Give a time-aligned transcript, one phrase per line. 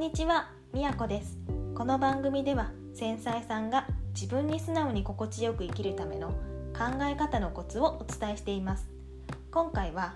[0.00, 1.36] んにちは、みやこです。
[1.74, 6.28] この番組では繊細さんが自分に素直に心地よく生きるための
[6.72, 8.88] 考え方のコツをお伝えしています。
[9.50, 10.14] 今回は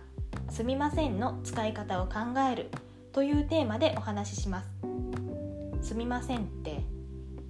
[0.49, 2.13] すみませんの使い方を考
[2.51, 2.71] える
[3.13, 5.89] というテーマでお話しします。
[5.89, 6.83] すみませんって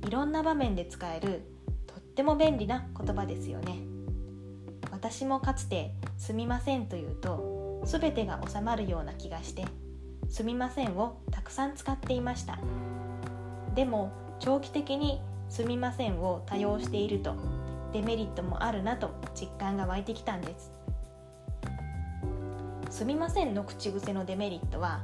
[0.05, 1.43] いろんな場面で使える
[1.87, 3.79] とっても便利な言葉ですよね。
[4.91, 9.65] 私もかつてすみませんというと全てが収まるような気がして
[10.29, 12.59] すみませんをたくさん使っていました。
[13.75, 17.35] でも長期的にすみませんを多用していると
[17.93, 20.73] デメリットもあるなと実感が湧いてきたんです
[22.91, 25.03] すみませんの口癖のデメリットは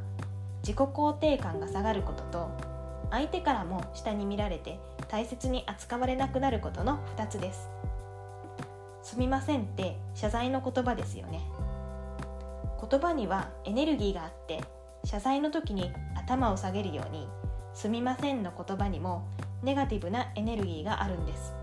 [0.62, 2.51] 自己肯定感が下がることと
[3.10, 7.68] 相手からも下に見られて大切に扱われなくなることの2つです
[9.02, 11.41] すみませんって謝罪の言葉ですよね。
[12.88, 14.63] 言葉にはエネルギーがあって
[15.04, 17.29] 謝罪の時に頭を下げるように
[17.74, 19.26] 「すみません」の言葉にも
[19.62, 21.54] ネガティブなエネルギーがあるんです。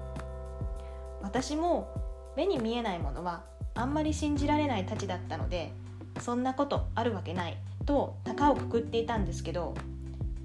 [1.21, 1.89] 私も
[2.35, 5.71] 目に見えないものはあんまり信じられないたちだったので
[6.19, 9.75] そんなことあるわけないと高をくくっていたんですけど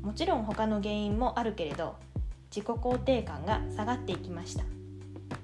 [0.02, 1.96] もちろん他の原因もあるけれど
[2.50, 4.64] 自己肯定感が下がっていきました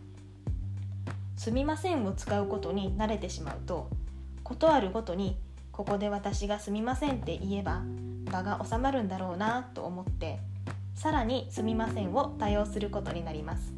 [1.36, 3.88] 「すみません」を使うことに慣れてしまうと
[4.42, 5.36] 事あるごとに
[5.78, 7.82] ここで私がすみませんって言えば
[8.32, 10.40] 場が収まるんだろうなと思って
[10.96, 13.72] さらにすみませんを多用することになります。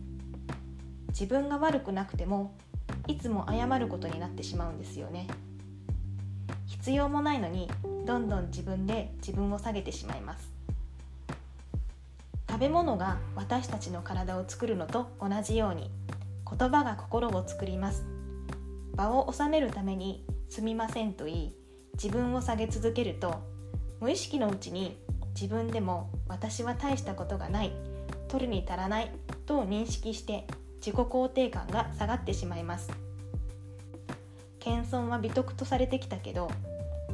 [1.08, 2.54] 自分が悪くなくても
[3.06, 5.26] いつも謝ることになってしまうんですよね。
[6.64, 7.70] 必要もないのに
[8.06, 10.50] どんどん自分で自分を下げてしまいます。
[12.48, 15.90] 食べ物が私たちの体を作るのと同じように
[16.48, 18.06] 言葉が心を作ります。
[18.94, 21.59] 場を収めるためにすみませんと言い
[22.02, 23.42] 自分を下げ続けると
[24.00, 24.96] 無意識のうちに
[25.34, 27.72] 自分でも私は大したことがない
[28.28, 29.10] 取るに足らない
[29.44, 30.46] と認識して
[30.76, 32.90] 自己肯定感が下がってしまいます。
[34.60, 36.50] 謙遜は美徳とされてきたけど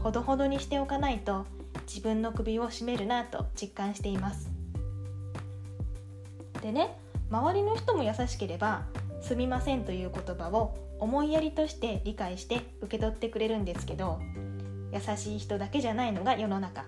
[0.05, 1.47] ほどほどにしておかないと
[1.89, 4.49] 自分の首を絞めるなと実感しています。
[6.63, 6.97] でね
[7.29, 8.85] 周りの人も優しければ
[9.21, 14.21] 「すみません」という言葉を思いやりとして理解して受け取ってくれるんですけど
[14.93, 16.85] 優しい人だけじゃないのが世の中。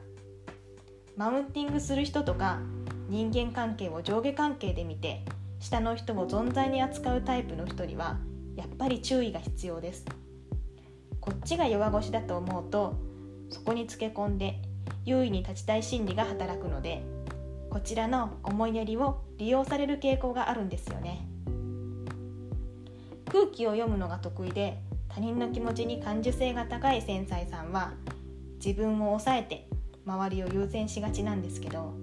[1.17, 2.61] マウンティングする人とか
[3.09, 5.25] 人間関係を上下関係で見て
[5.59, 8.19] 下の人を存在に扱うタイプの人には
[8.55, 10.05] やっぱり注意が必要です。
[11.21, 12.95] こっちが弱腰だと思うと
[13.51, 14.61] そこにつけ込んで
[15.05, 17.03] 優位に立ちたい心理が働くので
[17.71, 21.27] こちらの思いやりを利用される傾向があるんですよね。
[23.31, 27.93] 空気を読むのが得意で他人の気持ちに感受性が高い繊細さんは
[28.65, 29.69] 自分を抑えて
[30.07, 31.95] 周りを優先しがちなんですけど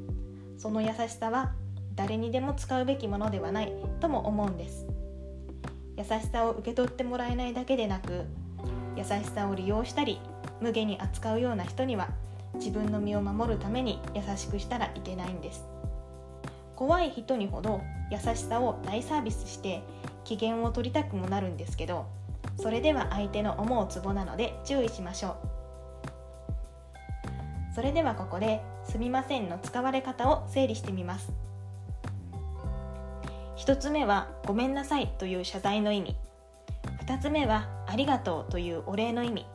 [0.58, 1.54] その優しさは
[1.96, 4.86] 誰にでも使うべきものではないとも思うんです。
[5.98, 8.26] 優しさを受け取ってもらえないだけでなく
[8.98, 10.20] 優しさを利用したり
[10.60, 12.10] 無下に扱うような人には
[12.56, 15.66] 自分の身を守るために優しくしたらいけないんです。
[16.76, 19.82] 怖い人にほど優しさを大サービスして
[20.26, 22.06] 機嫌を取りたくもなるんですけど
[22.58, 25.36] それでは相手の思うツボなので注意しましょう。
[27.76, 31.34] それではここで「すみません」の使われ方を整理してみます。
[33.58, 36.16] 1つ目は「ごめんなさい」という謝罪の意味。
[37.06, 39.46] 2つ目は「ありがとう」というお礼の意味。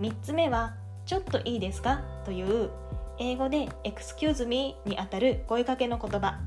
[0.00, 0.74] 3つ目は
[1.06, 2.70] 「ちょっといいですか?」という
[3.18, 6.40] 英語で「excuse me」にあたる声かけの言葉。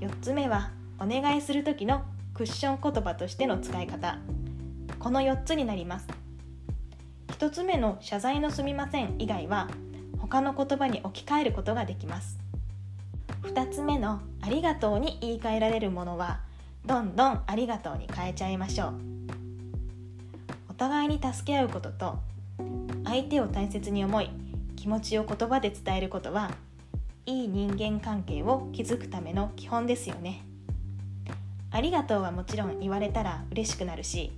[0.00, 2.02] 4つ目はお願いする時の
[2.34, 4.18] クッション言葉としての使い方。
[5.00, 6.06] この4つになります。
[7.28, 9.66] 1つ目の謝罪のすみません以外は
[10.18, 12.38] 他の言葉に置き換えることができます。
[13.44, 16.40] 2つ目のありがとうに言い換えられるものは
[16.84, 18.94] どんどんありがとうに変えちゃいましょう。
[20.68, 22.18] お互いに助け合うことと
[23.04, 24.28] 相手を大切に思い
[24.76, 26.50] 気持ちを言葉で伝えることは
[27.24, 30.44] いい人間関係を築くための基本ですよね。
[31.70, 34.32] ありがとうはもちろん言われたら嬉しくなるし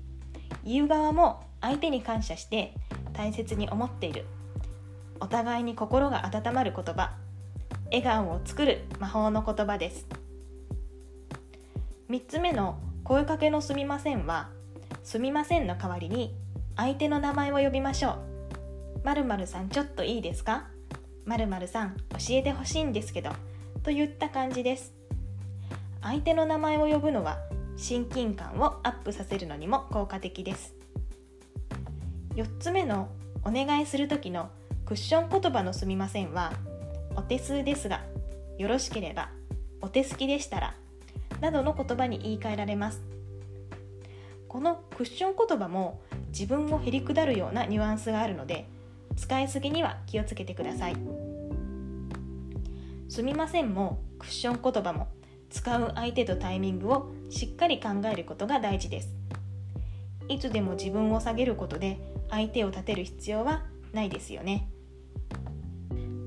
[0.65, 2.75] 言う側も相手に感謝して
[3.13, 4.27] 大切に思っている。
[5.21, 7.13] お互いに心が温まる言葉。
[7.87, 10.07] 笑顔を作る魔法の言葉です。
[12.11, 14.49] 3つ目の声かけのすみませんは
[15.03, 16.35] すみませんの代わりに
[16.77, 18.19] 相手の名前を呼びましょう。
[19.05, 20.69] まるまるさんちょっといいですか？
[21.25, 23.31] まるさん教えてほしいんですけど
[23.83, 24.93] といった感じです。
[26.01, 27.39] 相手の名前を呼ぶのは
[27.83, 30.73] 親近感をアップさせるのにも効果的です。
[32.37, 33.09] 4つ目の
[33.45, 34.51] お願いする時の
[34.87, 36.53] クッション言葉のすみませんは
[37.17, 38.05] お手数ですが
[38.57, 39.31] よろしければ
[39.81, 40.77] お手すきでしたら
[41.41, 43.03] などの言葉に言い換えられます。
[44.47, 48.69] このクッション言葉も自分をへりくだるようなニュアンスがあるので
[49.17, 50.97] 使いすぎには気をつけてください。
[53.09, 55.09] すみませんもクッション言葉も
[55.51, 59.09] 使う相手とタイミングをしっかり考えることが大事です。
[60.29, 61.99] いつでも自分を下げることで
[62.31, 64.69] 相手を立てる必要はないですよね。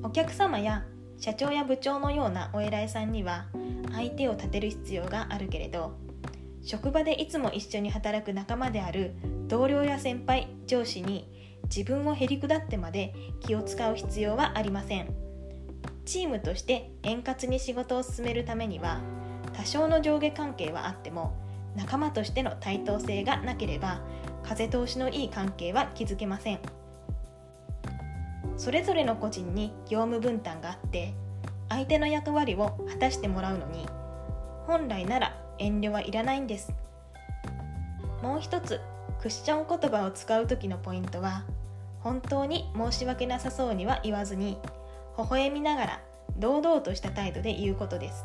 [0.03, 0.83] お客様や
[1.19, 3.45] 社長や部長のようなお偉いさんには
[3.93, 5.95] 相手を立てる必要があるけれど
[6.63, 9.15] 職場でいつも一緒に働く仲間である
[9.47, 11.27] 同僚や先輩上司に
[11.63, 15.13] 自分をへりくだってまで気を使う必要はありません。
[16.05, 19.01] チームとして円滑に仕事を進めるためには
[19.55, 21.33] 多少の上下関係はあっても
[21.75, 24.01] 仲間としての対等性がなければ
[24.43, 26.59] 風通しのいい関係は築けません。
[28.57, 31.13] それぞれの個人に業務分担があって
[31.67, 33.85] 相手の役割を果たしてもらうのに
[34.65, 36.73] 本来なら遠慮はいらないんです。
[38.21, 38.79] もう一つ
[39.21, 41.43] クッション言葉を使う時のポイントは
[41.99, 44.57] 本当に申し訳なさそうには言わずに
[45.17, 46.01] 微笑みながら
[46.37, 48.23] 堂々とした態度で言うことです。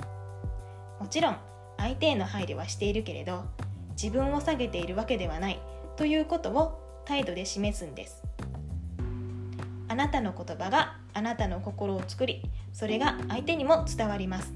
[1.01, 1.37] もちろん
[1.79, 3.45] 相手への配慮はしているけれど
[4.01, 5.61] 自分を下げているわけではない
[5.97, 8.23] ということを態度で示すんです。
[9.89, 12.43] あなたの言葉があなたの心を作り
[12.73, 14.53] それが相手にも伝わります。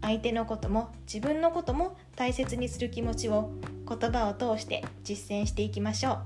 [0.00, 3.52] 相手のことも自分のことも大切にする気持ちを
[3.88, 6.18] 言葉を通して実践していきましょ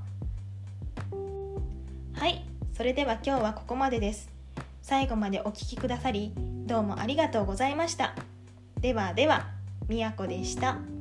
[1.12, 2.18] う。
[2.18, 4.30] はいそれでは今日はここまでです。
[4.82, 6.32] 最後までお聴きくださり
[6.66, 8.14] どうもありがとうございました。
[8.80, 9.46] ではでは
[9.88, 10.97] みやこでした。